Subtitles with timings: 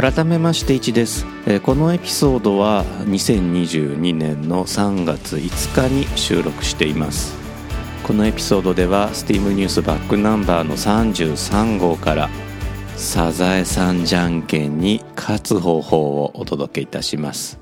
[0.00, 7.36] 改めまして1です、えこのエピソードは2022年の3月5日に収録しています。
[8.02, 12.30] このエピソードでは STEAM ニュースバックナンバーの33号から
[12.96, 17.60] サザエさんじゃんけんに勝つ方法をお届けいたします。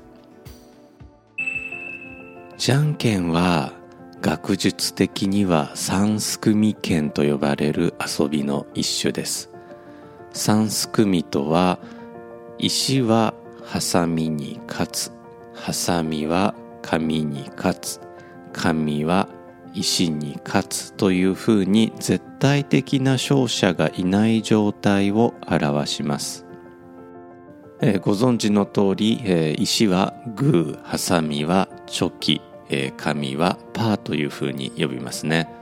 [2.57, 3.73] じゃんけんは
[4.21, 9.49] 学術的には三すくみ剣と呼ばれる遊びの一種です。
[10.31, 11.79] 三すくみとは
[12.61, 15.11] 石はハサミに勝つ。
[15.53, 18.01] ハサミは紙に勝つ。
[18.51, 19.29] 紙は
[19.73, 26.45] 石に勝つというふうに絶対的な勝者がいない状態を表します、
[27.79, 30.83] えー、ご存知の通り、えー、石はグー。
[30.83, 35.58] ハサミはチョキ、えー、紙はパーというふうに呼びますね。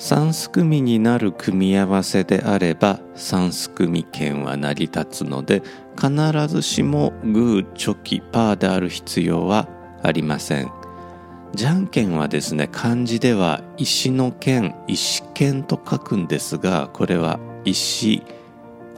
[0.00, 5.62] 三すくみになる組み合わせであれば三すくみ剣は成り立つので
[5.94, 9.68] 必ずしもグーチョキパーである必要は
[10.02, 10.72] ありません。
[11.54, 18.22] じゃんけんはですね漢字では石の剣石剣と書くんですがこれは石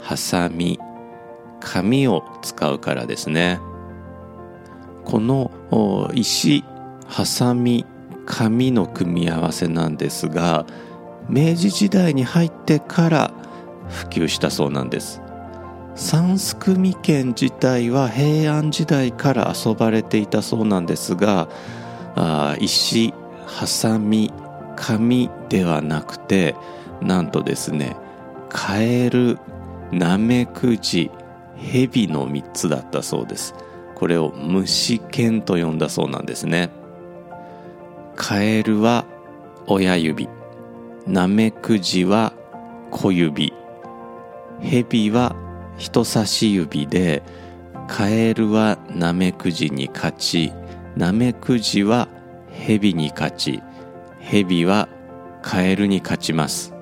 [0.00, 0.78] ハサミ
[1.58, 3.58] 紙を使うからですね。
[5.04, 5.50] この
[6.14, 6.62] 石
[7.08, 7.84] ハサミ
[8.24, 10.64] 紙の組み合わせなんですが
[11.28, 13.30] 明治時代に入ってから
[13.88, 15.20] 普及したそうなんです。
[15.94, 21.48] 三すくみ剣自体は平安時代から遊ばれていたそうなんですが
[22.14, 23.12] あ石
[23.46, 24.32] ハサミ
[24.74, 26.54] 紙ではなくて
[27.02, 27.94] なんとですね
[28.48, 29.38] カエル
[29.90, 31.10] ナメクジ
[31.56, 33.54] ヘビの3つだったそうです。
[33.94, 36.70] これを虫剣と呼んだそうなんですね。
[38.16, 39.04] カエルは
[39.66, 40.28] 親指。
[41.06, 42.32] ナメクジは
[42.90, 43.52] 小指。
[44.60, 45.34] ヘビは
[45.76, 47.24] 人差し指で
[47.88, 50.52] カエルはナメクジに勝ち
[50.96, 52.08] ナメクジは
[52.50, 53.60] ヘビに勝ち
[54.20, 54.88] ヘビは
[55.42, 56.72] カエルに勝ちます。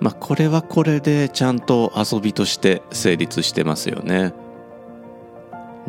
[0.00, 4.32] まあこれはこれでちゃんと遊びとして成立してますよね。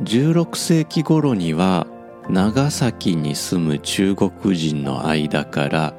[0.03, 1.87] 16世紀頃には
[2.29, 5.93] 長崎に住む中国人の間から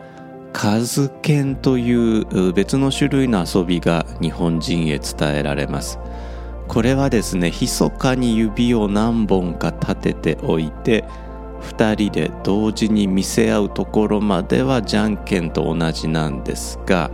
[0.58, 5.98] 数剣という別の種類の遊びが日本人へ伝えられます。
[6.66, 11.04] これはですね密かに指を何本か立てておいて
[11.60, 17.10] 2人で同時に見せ合うところまではじゃんけんと同じなんですが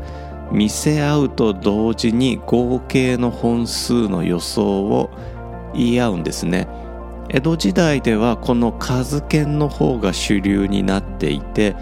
[0.53, 5.11] 見せ合うと同時に合計の本数の予想を
[5.75, 6.69] 言い合うんですね。
[7.29, 11.75] 江戸時代ではこの数剣の方が主流になっていて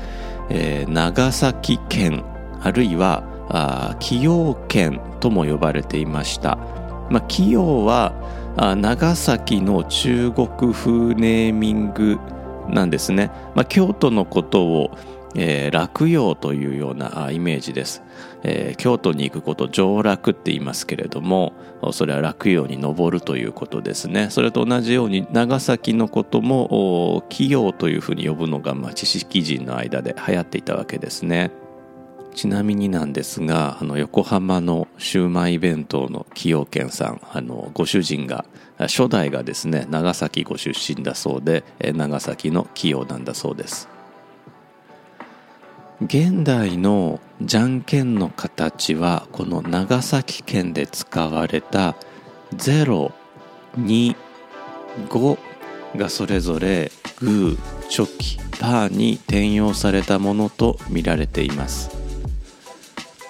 [0.51, 2.25] えー、長崎県
[2.63, 3.25] あるいは
[3.93, 6.57] 崎陽県とも呼ばれていました。
[7.11, 8.13] まあ、崎陽は
[8.57, 12.19] 長崎の中国風ネーミング
[12.69, 13.31] なんですね。
[13.55, 14.91] まあ、京都のことを、
[15.35, 18.03] えー、落葉というようなイメージです、
[18.43, 21.53] えー、京都に行くこと上洛って言いますけれども
[21.93, 24.29] それは落葉に登るということですね。
[24.31, 31.51] それと同じように長崎のことも企業というふうに呼ぶのが、まあ、知識人の間で流行っていたわけですね。
[32.35, 38.45] ちなみになんですがあの横浜のシウマイ弁当の崎陽軒さんあのご主人が
[38.79, 43.89] 初代がですね長崎ご出身だそうで長崎の崎陽なんだそうです。
[46.03, 51.95] 現代のじゃんけんの形はこの長崎県で使われた
[52.55, 54.15] 025
[55.97, 61.91] がそれぞれグーチョキパーに転用されたものと見られています。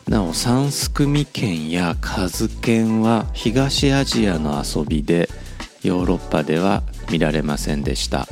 [0.07, 5.29] なお三すくみ剣や数剣は東アジアの遊びで
[5.83, 8.29] ヨーロッパでは見られませんでした。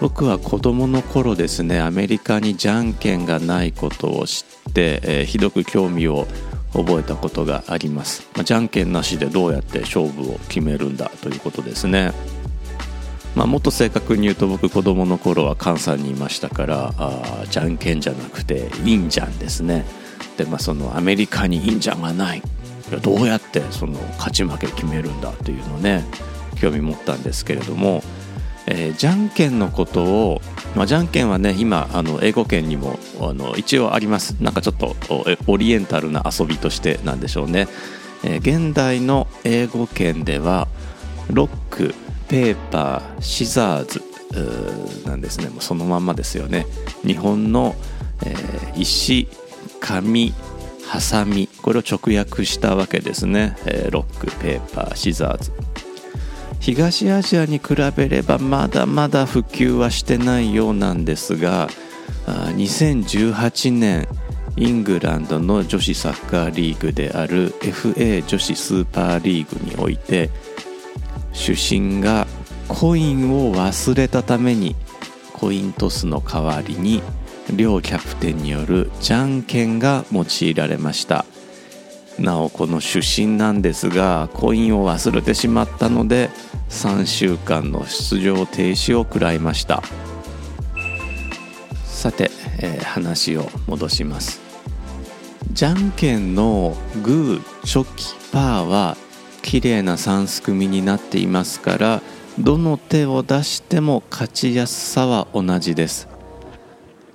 [0.00, 6.26] 僕は子供の頃ですねアメリカにじゃんけんがないことを知って、えー、ひどく興味を
[6.72, 12.12] 覚えたことがあります、まあ、じゃんけんなしでどうやって勝負を決めるんだということですね。
[13.34, 19.84] まあ、もっと正確に言うと僕子供の頃は関西にいましたからあじゃんけんじゃなくてインジャンですね。
[20.36, 22.42] で、まあ、そのアメリカにインジャンがない。
[23.02, 26.04] どうやってその勝ち負け決めるんだというのをね
[26.60, 28.02] 興味持ったんですけれども、
[28.66, 30.40] えー、じゃんけんのことを、
[30.76, 34.36] まあ、じゃんけんはね今あの英語圏にもあの一応あります。
[34.40, 34.94] なんかちょっと
[35.46, 37.68] オリエンタルな遊びとしてなんでしょうね、
[38.22, 40.68] えー、現代の英語圏では
[41.30, 41.94] ロック
[42.28, 44.02] ペーパーシザーズ
[45.04, 45.48] なんですね。
[45.48, 46.66] もうそのまんまですよね。
[47.04, 47.74] 日本の、
[48.24, 49.26] えー、石
[49.80, 50.32] 紙
[50.86, 55.52] ハサミこれを直訳したわけですね、え、ロックペーパーシザーズ。
[56.60, 61.68] 東アジアに比べればまだまだ普及はしてないようなんですが
[62.26, 64.06] 2018年
[64.56, 70.28] イングランドの女子サッカーリーグである FA 女子スーパーリーグにおいて
[71.32, 72.26] 主審が
[72.68, 74.76] コインを忘れたために
[75.32, 77.02] コイントスの代わりに
[77.56, 81.24] 両キャプテンによるじゃんけんが用いられました。
[82.18, 86.28] なおこの主審なんですがコインを忘れてしまったので
[86.70, 89.82] 3週間の出場停止を食らいました。
[91.84, 94.40] さて、えー、話を戻します。
[95.52, 98.96] じゃんけんのグーチョキパーは
[99.42, 102.02] 綺麗な3すくみになっていますから
[102.38, 106.08] どの手を出しても勝ちやすさは同じです。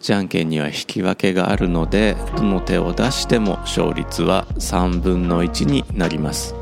[0.01, 6.53] じゃんけんには引き分けがあるのでどの手を出しても勝率は3分の1になります。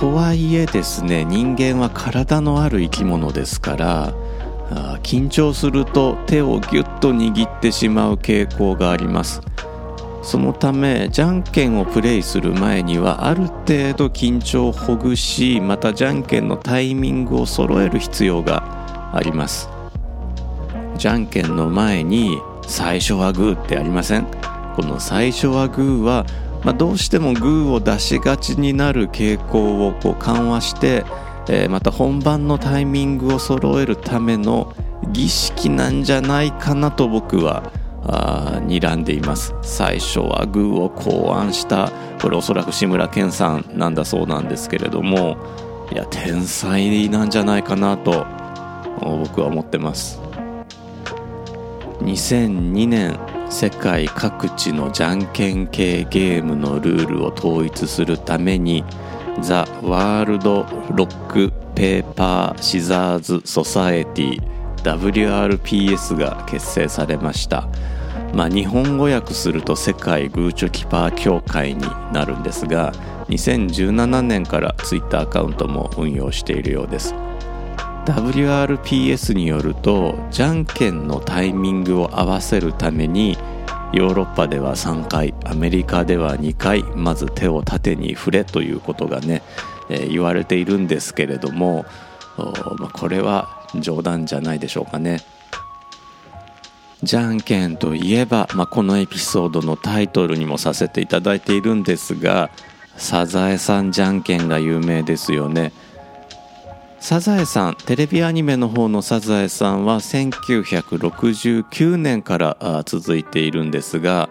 [0.00, 4.14] とはいえですね人間は体のある生き物ですから
[5.02, 9.42] 緊張すると手をギュッと握ってしまう傾向があります。
[10.22, 19.68] そのためじゃんけんをプレイする前にはある程度緊張をほぐしまたじゃんけんのタイミングを揃える必要があります。
[20.96, 24.26] じゃんけんの前に最初はグーってありません。
[24.76, 26.24] この最初はグーは、
[26.64, 31.04] まあ、どうしてもグーを出しがちになる傾向をこう緩和して、
[31.48, 34.74] えー、また本番のタイミングを揃えるための
[35.08, 37.72] 儀式なんじゃないかなと僕は
[38.04, 39.54] あ睨んでいます。
[39.62, 41.90] 最初はグーを考案した
[42.20, 45.36] これおそらく志村けんさんなんだそうなんですけれども
[45.92, 48.26] いや天才なんじゃないかなと
[49.00, 50.20] 僕は思ってます。
[52.00, 53.18] 2002年
[53.50, 58.84] 世界各地のじゃんけん系ゲームのルールを統一するために
[59.40, 60.64] ザ・ワールド・
[60.94, 64.42] ロック・ペーパー・シザーズ・ソサエティ
[64.84, 67.68] WRPS が結成されました。
[68.32, 71.80] まあ日本語訳すると世界グーチョキパー協会に
[72.12, 72.92] なるんですが
[73.28, 77.14] 2017年から Twitter アカウントも運用しているようです。
[78.06, 83.36] WRPS によるとじゃんけんのタイミングを合わせるために
[83.92, 89.42] ヨーロッパでは3回アメリカでは2回まず手を縦に振れということがね、
[89.88, 91.84] えー、言われているんですけれども、
[92.78, 95.20] ま、これは冗談じゃないでしょうかね。
[97.02, 102.50] じゃんけんといえば、まあ、このエピソードのタイトルにもさせていただいているんですが
[102.96, 105.72] サザエさんじゃんけんが有名ですよね。
[107.00, 114.28] サザエさんテレビアニメの方のサザエさんは1969年から続いているんですが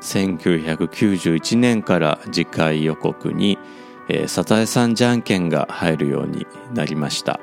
[0.00, 3.58] 1991年から次回予告に、
[4.08, 7.40] えー、サザエさんじゃんけんが入るようになりました。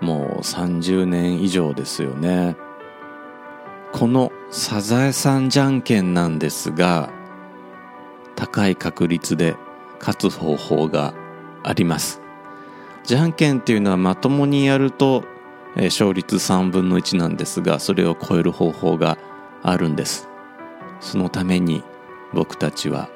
[0.00, 2.56] もう30年以上ですよね。
[3.92, 7.10] このサザエさんじゃんけんなんですが
[8.36, 9.56] 高い確率で
[9.98, 11.12] 勝つ方法が
[11.64, 12.20] あります。
[13.10, 15.24] じゃんけんっていうのはまともにやると、
[15.74, 19.18] えー、勝率3分の1なんですがそれを超える方法が
[19.64, 20.28] あるんです
[21.00, 21.82] そのために
[22.32, 23.10] 僕たちは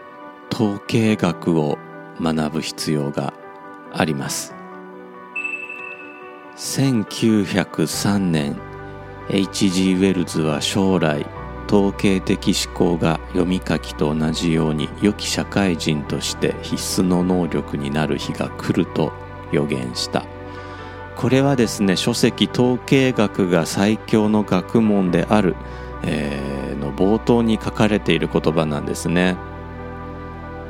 [0.53, 1.79] 統計学を
[2.21, 3.35] 学ぶ必要が
[3.93, 4.57] あります
[6.57, 8.61] 1903年
[9.29, 9.95] H.G.
[9.95, 11.25] ウェルズは将来
[11.69, 19.13] 統計的思考が読み書きと同じように良き社会人として必須の能力になる日が来ると
[19.55, 20.25] 予言した。
[21.17, 25.55] これはですね書籍統計学が最強の学問である、
[26.03, 29.37] えー、の冒頭に書かれている言葉なんですね。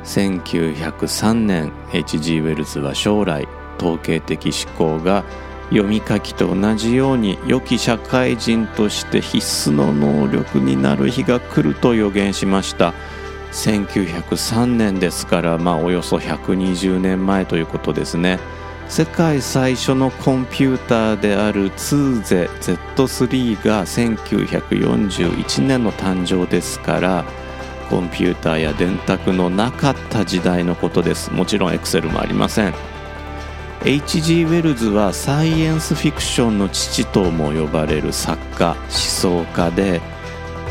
[0.03, 2.39] 1903年 H.G.
[2.39, 3.47] ウェルズは将来
[3.79, 5.23] 統計的思考が
[5.69, 12.93] 読み書きと同じように良き社会人として必須の能力になる日が来ると予言しました。
[13.51, 18.39] 1903年ですからまあおよそ120年前ということですね。
[18.87, 27.25] 世界最初のコンピューターであるツーゼ Z3 が1941年の誕生ですから
[27.89, 32.73] コンピューターや電卓のなかった時代のことですもちろんエクセルもありません
[33.83, 34.43] H.G.
[34.45, 40.01] ウェルズはサイエンスフィクションの父とも呼ばれる作家思想家で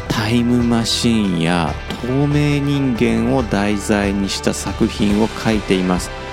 [0.08, 6.23] タイムマシンや透明人間を題材にした作品を書いています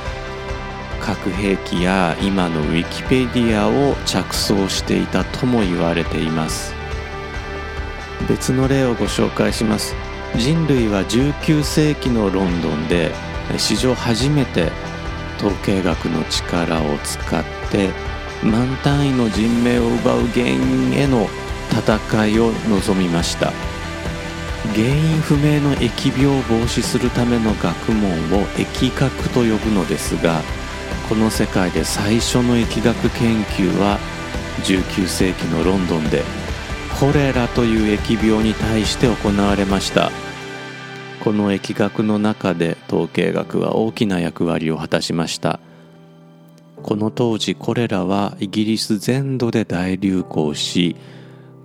[1.12, 6.74] 核兵器や今のウィキペディアを着想していたとも言われています。
[8.30, 9.94] 別の例をご紹介します。
[10.38, 13.12] 人類は19世紀のロンドンで
[13.58, 14.72] 史上初めて
[15.38, 17.90] 統計学の力を使って
[18.42, 21.28] 万単位の人命を奪う原因への
[21.72, 23.52] 戦いを望みました。
[24.74, 30.42] 原因不明の疫病を防止するための学問を疫学と呼ぶのですが
[31.12, 34.00] この世界で最初の疫学研究は
[34.64, 36.24] 19世紀のロンドンで
[37.02, 40.10] コレラという疫病に対して行われました。
[41.22, 45.60] この疫学の中で統計学は大きな役割を果たしました。
[46.82, 50.96] この当時コレラはイギリス全土で大流行し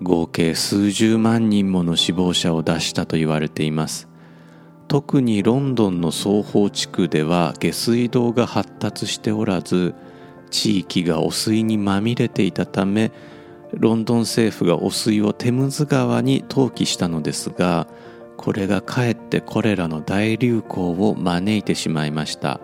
[0.03, 4.09] 合計数十万人もの死亡者を出したと言われています。
[4.88, 9.95] 特にロンドンの双方地区では下水道が発達しておらず
[10.50, 13.11] 地域が汚水にまみれていたため
[13.73, 17.88] ロンドン政府が汚水をテムズ川に投棄したのですが
[18.37, 22.61] これがかえってこれらの大流行を招いてしまいました。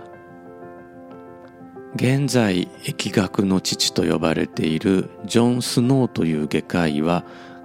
[1.94, 7.24] 現在疫学の父と呼ばれているジョン・スノーという外科医は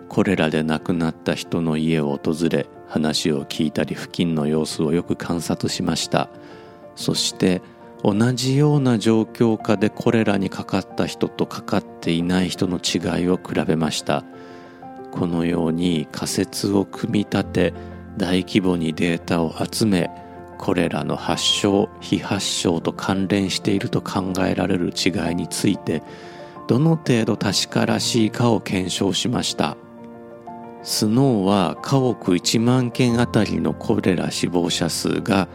[0.10, 6.30] これらで亡くなった人の家を訪れ話を聞いたり付近の様子をよく観察しました。
[6.96, 7.62] そして
[8.04, 14.24] 同じような状況下でこれらにかかった人とかかっていない人の違いを比べました。
[15.12, 17.74] このように仮説を組み立て
[18.18, 20.10] 大規模にデータを集め
[20.58, 26.04] これらの発症非発症と関連していると考えられる違いについて
[26.68, 29.78] どの程度確からしいかを検証しました。
[30.88, 35.50] スノーは家屋1万件あたりのコレラ死亡者数が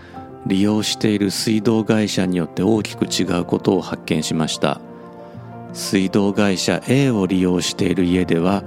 [0.44, 4.78] 利用している水道会社によって大きく違うことを発見しました。
[5.72, 8.62] 水道会社 A を利用している家では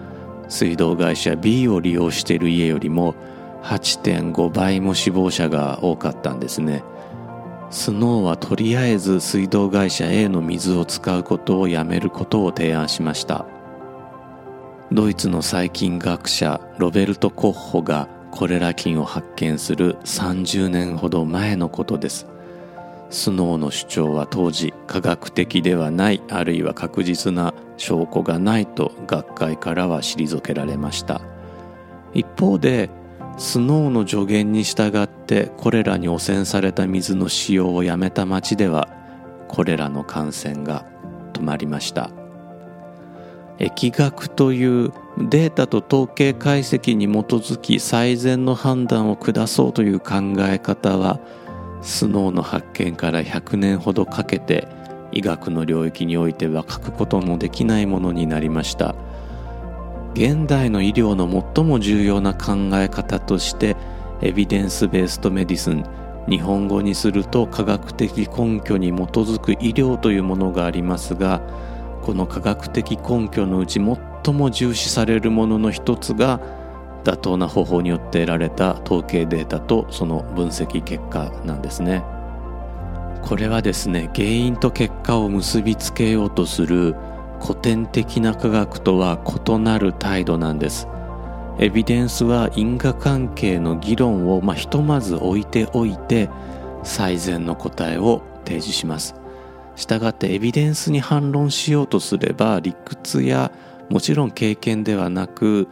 [0.50, 3.14] 水道会社 B を利用している家よりも
[3.62, 6.84] 8.5倍も死亡者が多かったんですね。
[7.70, 13.46] スノーはとりあえず水道会社 A の水を使うことをやめることを提案しました。
[14.96, 22.28] ドイツの細菌学者ロベルト・コッホがコレラ菌を発見する30年ほど前のことです。
[23.10, 31.20] スノーの主張は当時科学的ではないあるいは確実な証拠がないと学会からは退けられました。
[32.14, 32.90] 一方で
[33.38, 38.88] スノーの助言に従ってこれらに汚染された水の使用をやめた町では
[39.50, 40.86] これらの感染が
[41.34, 42.25] 止まりました。
[43.60, 51.20] 疫学というデータと統計解析に基づき最善の判断を下そうという考え方は
[51.82, 54.68] スノーの発見から100年ほどかけて
[55.12, 58.96] 医学の領域においては書くことのできないものになりました。
[60.16, 63.76] 現代の医療の最も重要な考え方として
[64.22, 65.84] エビデンス・ベースト・メディスン
[66.30, 71.42] 日本語にすると科学的根拠に基づく医療というものがありますが
[72.06, 73.80] この科学的根拠のうち
[74.24, 76.40] 最も重視されるものの一つが
[77.04, 82.04] 妥当な方法によって得られた統計データとその分析結果なんですね。
[83.24, 86.96] これはですね原因と結果を結びつけようとする
[87.42, 90.88] 古典的な科学とは異なる態度なんです。
[91.58, 96.30] エビデンスは因果関係の議論を、まあ、ひとまず置いておいて
[96.84, 99.25] 最善の答えを提示します。
[99.76, 103.52] したがってエビデンスに反論しようとすれば理屈や
[103.90, 105.68] もちろん経験ではなく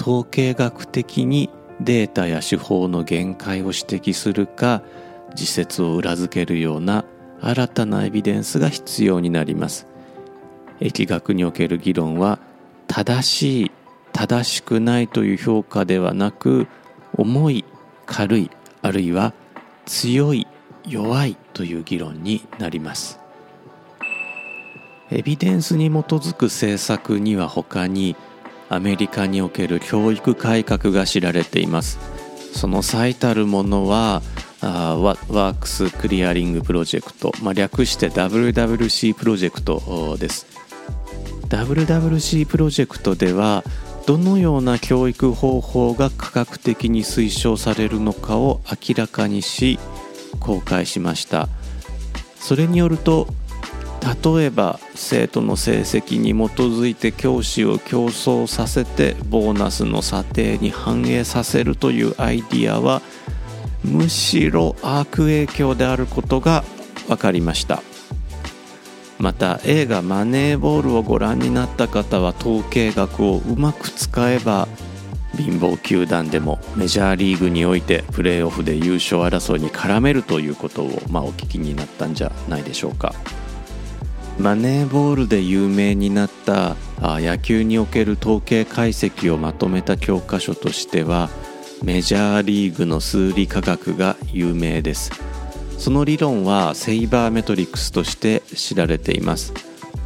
[0.00, 4.82] 統計学的にデータや手法の限界を指摘するか
[5.30, 7.04] 自説を裏付けるような
[7.40, 9.86] 新たなエビデンスが必要になります。
[10.80, 12.38] 疫学における議論は
[12.86, 13.70] 正しい
[14.12, 16.66] 正しくないという評価ではなく
[17.16, 17.64] 重い
[18.06, 18.50] 軽い
[18.82, 19.34] あるいは
[19.84, 20.46] 強い
[20.86, 23.25] 弱いという議論になります。
[25.10, 28.16] エビデンスに基づく政策には他に
[28.68, 31.98] アメリカにおける教育改革が知られています。
[32.52, 34.22] その最たるものは
[34.60, 40.46] あワークスクリアリングプロジェクト、まあ、略して WWC プロジェクトです。
[41.48, 43.62] WWC プロジェクトでは
[44.06, 49.78] どのような教育方法が科学的に推奨されるのかを明らかにし
[50.40, 51.48] 公開しました。
[52.40, 53.28] それによると
[54.06, 63.02] 例えば生徒の成績に基づいて教師を競争させてボーナスの査定に反映させるというアイディアは
[63.84, 66.62] むしろ悪影響であることが
[67.08, 67.82] 分かりました
[69.18, 74.68] また映画「マネーボール」をご覧になった方は統計学をうまく使えば
[75.36, 83.14] 貧乏球団でもメジャーリーグにおいてプレーオフで優勝争いに絡めるということを、まあ、お聞きになったんじゃないでしょうか。
[84.38, 91.30] マネーボールで有名になった野球における統計解析をまとめた教科書としては
[91.82, 95.10] メジャーリーグの数理科学が有名です。
[95.78, 99.52] その理論はセイバーメトリックスとして知られています。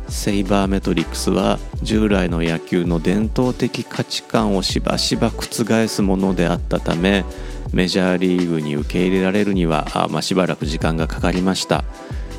[0.09, 7.25] セイバーメトリックスは従来の野球の伝統的価値観をしばしば覆すものであったため
[7.73, 11.85] メジャーリーグに受け入れられるにはまあ、しばらく時間がかかりました。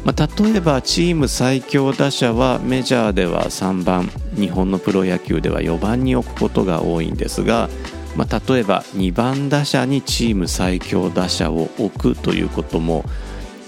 [0.03, 7.69] まあ、例えばチーム最強打者はメジャーでは3番日本のプロ野球では4番に置くことが多いんですが、
[8.15, 13.05] まあ、例えば2番打者にチーム最強打者を置くということも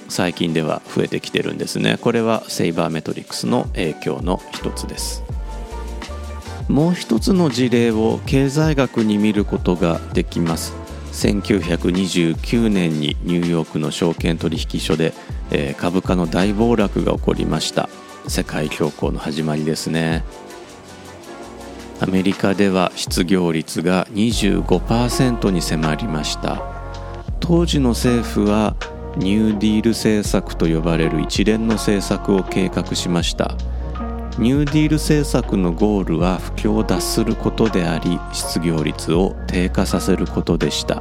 [0.09, 1.97] 最近では増えてきてるんですね。
[1.99, 5.23] これはセイバーメトリックスの影響の一つです。
[6.67, 10.73] もう一つの事例を経済学に見ることができます。
[11.13, 15.13] 1929年にニューヨークの証券取引所で
[15.51, 17.89] えー、株価の大暴落が起こりました。
[18.27, 20.23] 世界恐慌の始まりですね。
[21.99, 26.61] アメリカでは失業率が25%に迫りました。
[27.39, 28.75] 当時の政府は
[29.17, 33.55] ニューディール政策と呼ばれる一連の政策を計画しました。
[34.39, 40.99] ニューディール政策のゴールは不況を脱することであり失業率を低下させることでした。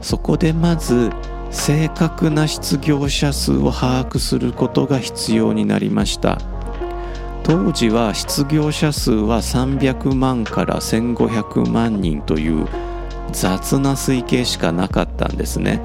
[0.00, 1.10] そこでまず
[1.52, 6.38] 正確な失業者数を把握することが必要になりました。
[7.44, 12.66] 当時は失業者数は300万から1500万人という
[13.32, 15.80] 雑な推計しかなかったんですね。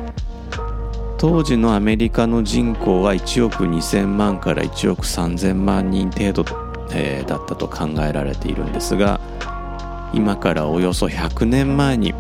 [1.18, 6.46] 当時のアメリカの人口は1億2000万から1億3000万人程度、
[6.92, 9.20] えー、だったと考えられているんですが
[10.14, 12.14] 今からおよそ100年前に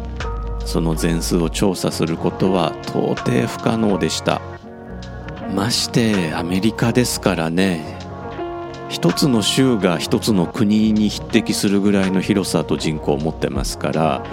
[0.67, 4.41] その全数を調査することは到底不可能でした。
[5.55, 7.97] ましてアメリカですからね。
[8.89, 14.23] 一つの州が一つの国に匹敵するぐらいの広さと人口を持ってますから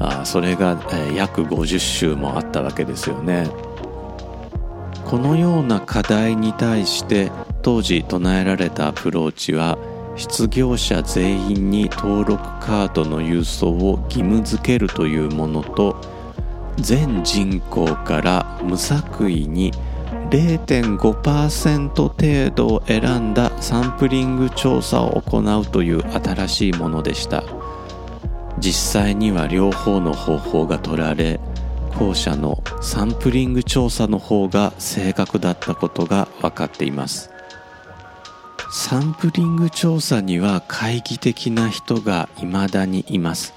[0.00, 3.48] あそれが、えー、約50州もあったわけですよね。
[5.04, 7.30] このような課題に対して
[7.62, 9.78] 当時唱えられたアプローチは
[10.16, 15.96] 失業者全員に登録カードの郵送を義務付けるというものと
[16.76, 19.72] 全人口から無作為に
[20.30, 27.44] 0.5%程度を選んだサンプリング調査を行うという新しいものでした。
[28.58, 31.40] 実際には両方の方法が取られ
[31.98, 37.33] 後者のサンプリング調査の方が正確だったことが分かっています。
[38.76, 43.54] サンプリング調査には懐疑的な人が未だにいます。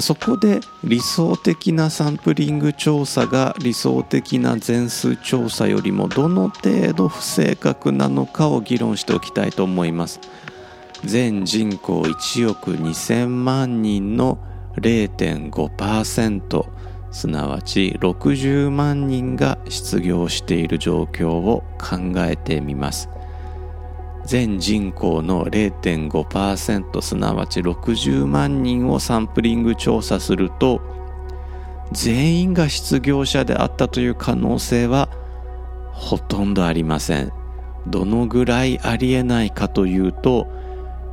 [0.00, 10.18] そこで理想的なサンプリング調査が理想的な全数調査よりもどの程度不正確なのかを議論しておきたいと思います。
[11.04, 14.40] 全人口1億2000万人の
[14.74, 16.66] 0.5%
[17.12, 23.08] すなわち60万人が失業している状況を考えてみます。
[24.24, 30.80] 全人口の0.5%すなわち60万人をサンプリング調査すると
[31.92, 35.08] 全員が失業者であったという可能性は
[35.92, 37.32] ほとんどありません。
[37.86, 40.46] どのぐらいありえないかというと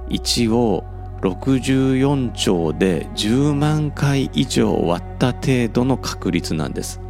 [0.10, 0.84] 1を
[1.22, 7.02] 64兆で10万回以上割った程度の確率なんです。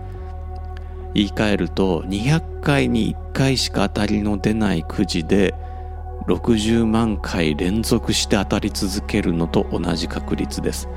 [1.13, 5.53] 言い換えると200回に1回しか当たりの出ないくじで
[6.29, 10.87] 60万回連続して当たり続けるのと同じ確率です。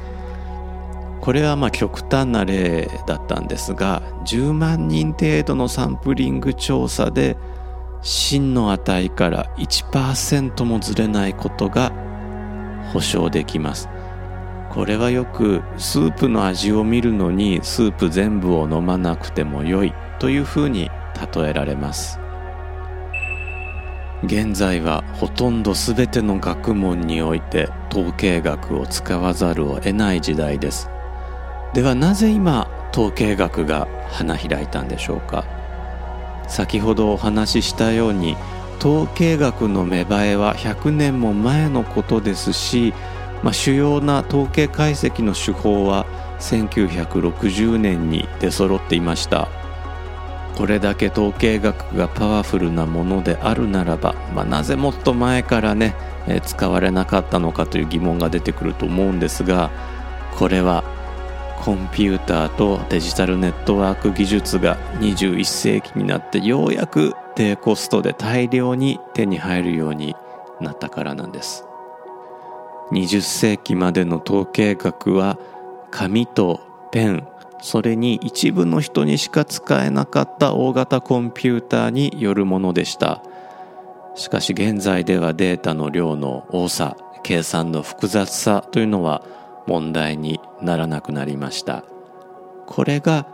[1.21, 7.37] これはまあ極端な例だったんですが10万人程度のサンプリング調査で
[8.03, 11.93] 真の値から1%もずれないことが
[12.93, 13.89] 保証できます。
[14.71, 20.91] これはよくスープの味を見るのにスープ全部を飲まなくても良いというふうに
[21.35, 22.22] 例えられます。
[24.25, 30.89] 現在はほとんど全ての学問において統計学を使わざるを得ない時代です。
[31.75, 35.45] ではなぜ今統計学が花開いたんでしょうか？
[36.47, 38.37] 先ほどお話ししたように
[38.79, 42.93] 統計学の芽生えは100年も前のことですし、
[43.43, 46.07] まあ、主要な統計解析の手法は
[46.41, 49.49] 1960年に出揃っていました。
[50.57, 55.95] これだけ統計学がパワフルなものであるならば、まあ、なぜもっと前からね、
[56.29, 59.71] え使われなかったのかという疑問が出てくると思うんですが
[60.39, 60.85] これは
[61.63, 70.17] コンピューターとデジタルネットワーク技術が21世紀になってようやく低コストで大量に手に入るように
[70.61, 71.65] なったからなんです。
[72.91, 75.39] 20世紀までの統計学は
[75.91, 76.61] 紙と
[76.91, 77.29] ペン
[77.63, 83.23] それに一部の人にしか使えなかった大型コンピューターによるものでした。
[84.17, 89.25] しかし現在ではデータの量の多さ計算の複雑さというのは
[89.67, 91.85] 問題にならなくなりました。
[92.67, 93.29] これが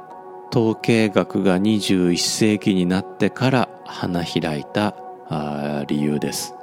[0.53, 4.95] 統計学が21世紀になってから花開いた
[5.87, 6.55] 理由です。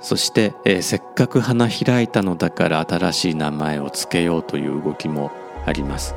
[0.00, 5.30] そして、えー、せっかく花開いたのだから新しい名前を付けようという動きも
[5.66, 6.14] あります。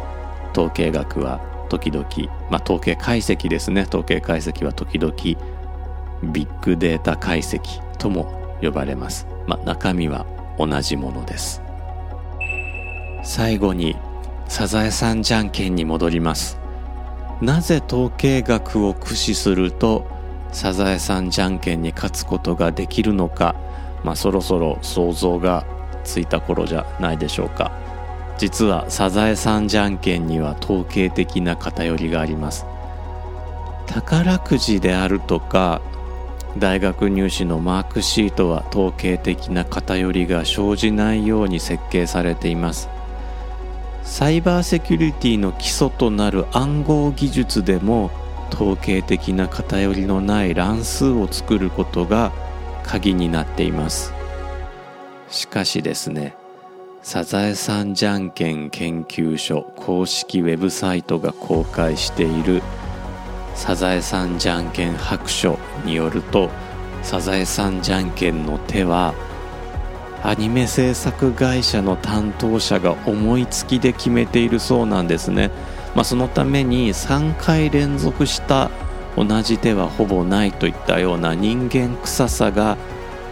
[0.52, 2.08] 統計学は時々、
[2.50, 3.84] まあ、統計解析ですね。
[3.84, 5.14] 統計解析は時々
[6.34, 10.26] ビッグデータ解析とも呼ばれます、まあ、中身は
[10.58, 11.62] 同じものです。
[13.24, 13.96] 最後に
[14.48, 16.60] サザエさんじゃんけんに戻ります。
[17.42, 20.06] なぜ統計学を駆使すると
[20.52, 23.56] サザエさんじゃんけんに勝つことができるのか、
[24.04, 25.66] まあ、そろそろ想像が
[26.04, 27.72] ついた頃じゃないでしょうか。
[28.40, 32.66] 実はサザエさんじゃんけんには統計的な偏りがあります。
[33.86, 35.82] 宝くじであるとか
[36.58, 42.88] 大学入試のマークシートは統計的な偏りが生じないように設計されています。
[44.04, 48.10] サイバーセキュリティの基礎となる暗号技術でも
[48.54, 52.32] 統計的な偏りのない乱数を作ることが
[52.84, 54.14] 鍵になっています。
[55.30, 56.39] しかしですね
[57.12, 62.62] サザエさんじゃんけん研究所公式ウェブサイトが公開している
[63.56, 66.52] サザエさんじゃんけん白書によると
[67.02, 69.16] サザエさんじゃんけんの手は
[70.22, 75.50] アニメ制作会社の担当者が思いつきで決めているそうなんですね、
[75.96, 78.70] まあ、そのために3回連続した
[79.18, 82.78] 同じ手はほぼないといったような人間臭さが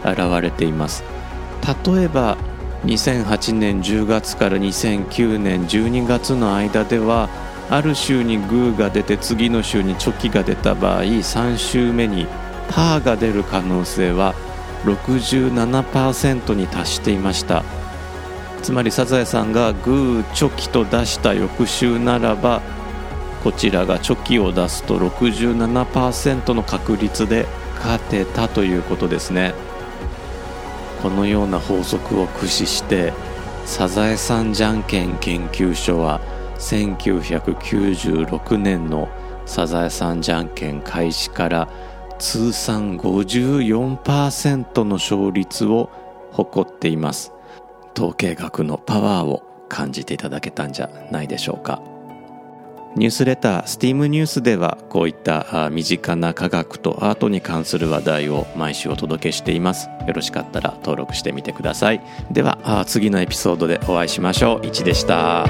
[0.04, 1.04] 現れています。
[1.86, 2.38] 例えば
[2.86, 7.30] 2008年10月から2009年12月の間では
[7.70, 12.28] ある週にグーが出て次の週にチョキが出た場合3週目に
[12.70, 14.36] パーが出る可能性は
[14.84, 17.63] 67%に達していました。
[18.62, 22.62] つまりサザエさんがグーチョキと出した翌週ならば
[23.44, 29.54] こちらがチョキを出すと67%の確率で勝てたということですね。
[31.02, 33.14] このような法則を駆使して
[33.66, 36.22] サザエさんじゃんけん研究所は
[36.60, 39.10] 1996年の
[39.46, 41.70] サザエさんじゃんけん開始から
[42.20, 45.90] 通算54%の勝率を
[46.32, 47.32] 誇っています。
[47.96, 51.82] 統計学のパワーを感じていただけたんじゃないでしょうか。
[52.98, 59.88] ニュースレター STEAM ニュースではこういった身近な科学とアートに関する話題を毎週お届けしています。
[60.08, 62.02] よろしかったら登録してみてください。
[62.32, 64.62] では次のエピソードでお会いしましょう。
[64.62, 65.46] 1でした。